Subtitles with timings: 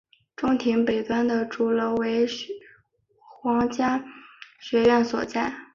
[0.35, 2.25] 中庭北端的主楼为
[3.19, 4.03] 皇家
[4.59, 5.53] 学院所在。